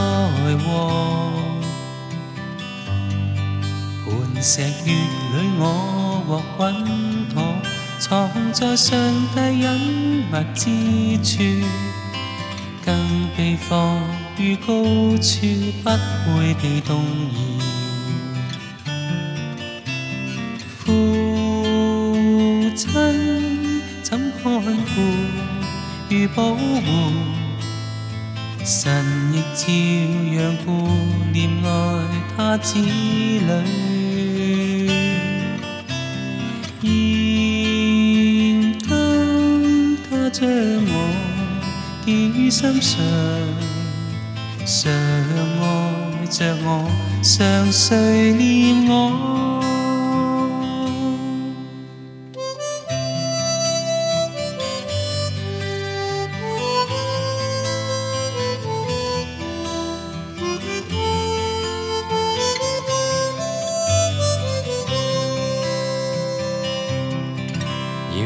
[0.64, 1.30] 祸。
[4.04, 7.40] 磐石月里我获稳妥，
[8.00, 8.98] 藏在上
[9.32, 11.66] 帝隐密之处，
[12.84, 14.00] 更被放
[14.38, 14.66] 于高
[15.18, 15.46] 处，
[15.84, 17.85] 不会被动摇。
[22.76, 22.92] 亲
[24.02, 25.00] 怎看顾
[26.10, 26.60] 与保护？
[28.66, 28.92] 神
[29.32, 30.86] 亦照样顾
[31.32, 32.04] 念爱
[32.36, 33.50] 他子女。
[36.82, 41.08] 现今他将我
[42.04, 42.98] 记于心上，
[44.66, 46.90] 常爱着我，
[47.22, 49.55] 常垂念我。